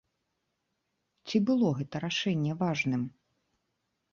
Ці 1.27 1.37
было 1.49 1.67
гэта 1.81 1.95
рашэнне 2.07 2.53
важным? 2.63 3.01